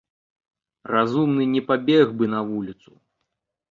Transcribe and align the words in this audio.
Разумны 0.93 1.43
не 1.53 1.61
пабег 1.69 2.05
бы 2.19 2.25
на 2.37 2.45
вуліцу. 2.53 2.91